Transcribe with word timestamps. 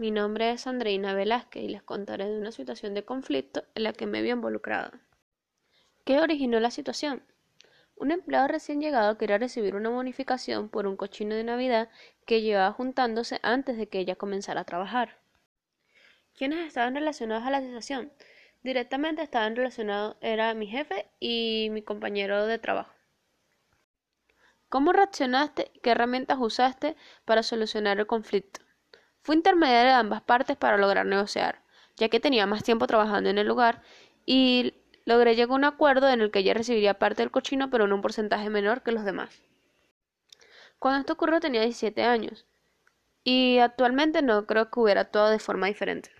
mi 0.00 0.10
nombre 0.10 0.50
es 0.50 0.66
Andreina 0.66 1.12
Velázquez 1.12 1.62
y 1.62 1.68
les 1.68 1.82
contaré 1.82 2.24
de 2.24 2.38
una 2.38 2.52
situación 2.52 2.94
de 2.94 3.04
conflicto 3.04 3.64
en 3.74 3.82
la 3.82 3.92
que 3.92 4.06
me 4.06 4.22
vi 4.22 4.30
involucrada. 4.30 4.98
¿Qué 6.06 6.20
originó 6.20 6.58
la 6.58 6.70
situación? 6.70 7.22
Un 7.96 8.10
empleado 8.10 8.48
recién 8.48 8.80
llegado 8.80 9.18
quería 9.18 9.36
recibir 9.36 9.76
una 9.76 9.90
bonificación 9.90 10.70
por 10.70 10.86
un 10.86 10.96
cochino 10.96 11.34
de 11.34 11.44
Navidad 11.44 11.90
que 12.24 12.40
llevaba 12.40 12.72
juntándose 12.72 13.40
antes 13.42 13.76
de 13.76 13.90
que 13.90 13.98
ella 13.98 14.16
comenzara 14.16 14.62
a 14.62 14.64
trabajar. 14.64 15.18
¿Quiénes 16.34 16.66
estaban 16.66 16.94
relacionados 16.94 17.44
a 17.44 17.50
la 17.50 17.60
situación? 17.60 18.10
Directamente 18.62 19.20
estaban 19.20 19.54
relacionados 19.54 20.16
era 20.22 20.54
mi 20.54 20.66
jefe 20.66 21.10
y 21.20 21.68
mi 21.72 21.82
compañero 21.82 22.46
de 22.46 22.58
trabajo. 22.58 22.94
¿Cómo 24.70 24.94
reaccionaste 24.94 25.72
y 25.74 25.80
qué 25.80 25.90
herramientas 25.90 26.38
usaste 26.40 26.96
para 27.26 27.42
solucionar 27.42 27.98
el 27.98 28.06
conflicto? 28.06 28.62
Fui 29.22 29.36
intermediario 29.36 29.90
de 29.90 29.96
ambas 29.96 30.22
partes 30.22 30.56
para 30.56 30.76
lograr 30.78 31.06
negociar, 31.06 31.62
ya 31.96 32.08
que 32.08 32.20
tenía 32.20 32.46
más 32.46 32.62
tiempo 32.62 32.86
trabajando 32.86 33.28
en 33.30 33.38
el 33.38 33.46
lugar 33.46 33.82
y 34.24 34.74
logré 35.04 35.34
llegar 35.34 35.52
a 35.52 35.56
un 35.56 35.64
acuerdo 35.64 36.08
en 36.08 36.20
el 36.20 36.30
que 36.30 36.40
ella 36.40 36.54
recibiría 36.54 36.98
parte 36.98 37.22
del 37.22 37.30
cochino 37.30 37.70
pero 37.70 37.84
en 37.84 37.92
un 37.92 38.02
porcentaje 38.02 38.48
menor 38.50 38.82
que 38.82 38.92
los 38.92 39.04
demás. 39.04 39.42
Cuando 40.78 41.00
esto 41.00 41.12
ocurrió 41.12 41.40
tenía 41.40 41.60
17 41.60 42.02
años 42.02 42.46
y 43.22 43.58
actualmente 43.58 44.22
no 44.22 44.46
creo 44.46 44.70
que 44.70 44.80
hubiera 44.80 45.02
actuado 45.02 45.30
de 45.30 45.38
forma 45.38 45.66
diferente. 45.66 46.10